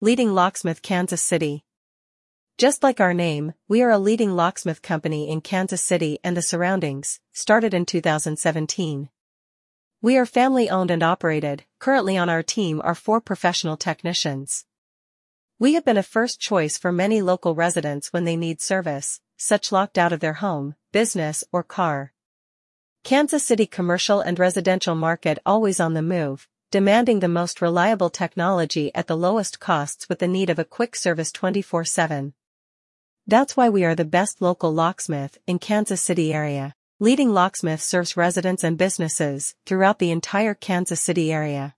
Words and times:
Leading 0.00 0.32
Locksmith 0.32 0.80
Kansas 0.80 1.20
City. 1.20 1.64
Just 2.56 2.84
like 2.84 3.00
our 3.00 3.12
name, 3.12 3.54
we 3.66 3.82
are 3.82 3.90
a 3.90 3.98
leading 3.98 4.36
locksmith 4.36 4.80
company 4.80 5.28
in 5.28 5.40
Kansas 5.40 5.82
City 5.82 6.20
and 6.22 6.36
the 6.36 6.40
surroundings, 6.40 7.18
started 7.32 7.74
in 7.74 7.84
2017. 7.84 9.08
We 10.00 10.16
are 10.16 10.24
family 10.24 10.70
owned 10.70 10.92
and 10.92 11.02
operated, 11.02 11.64
currently 11.80 12.16
on 12.16 12.28
our 12.28 12.44
team 12.44 12.80
are 12.84 12.94
four 12.94 13.20
professional 13.20 13.76
technicians. 13.76 14.66
We 15.58 15.74
have 15.74 15.84
been 15.84 15.96
a 15.96 16.04
first 16.04 16.38
choice 16.38 16.78
for 16.78 16.92
many 16.92 17.20
local 17.20 17.56
residents 17.56 18.12
when 18.12 18.22
they 18.22 18.36
need 18.36 18.60
service, 18.60 19.20
such 19.36 19.72
locked 19.72 19.98
out 19.98 20.12
of 20.12 20.20
their 20.20 20.34
home, 20.34 20.76
business, 20.92 21.42
or 21.50 21.64
car. 21.64 22.12
Kansas 23.02 23.42
City 23.42 23.66
commercial 23.66 24.20
and 24.20 24.38
residential 24.38 24.94
market 24.94 25.40
always 25.44 25.80
on 25.80 25.94
the 25.94 26.02
move, 26.02 26.46
demanding 26.70 27.20
the 27.20 27.28
most 27.28 27.62
reliable 27.62 28.10
technology 28.10 28.94
at 28.94 29.06
the 29.06 29.16
lowest 29.16 29.58
costs 29.58 30.06
with 30.06 30.18
the 30.18 30.28
need 30.28 30.50
of 30.50 30.58
a 30.58 30.64
quick 30.64 30.94
service 30.94 31.32
24-7. 31.32 32.34
That's 33.26 33.56
why 33.56 33.70
we 33.70 33.84
are 33.84 33.94
the 33.94 34.04
best 34.04 34.42
local 34.42 34.72
locksmith 34.72 35.38
in 35.46 35.58
Kansas 35.58 36.02
City 36.02 36.34
area. 36.34 36.74
Leading 37.00 37.32
Locksmith 37.32 37.80
serves 37.80 38.18
residents 38.18 38.64
and 38.64 38.76
businesses 38.76 39.54
throughout 39.64 39.98
the 39.98 40.10
entire 40.10 40.52
Kansas 40.52 41.00
City 41.00 41.32
area. 41.32 41.74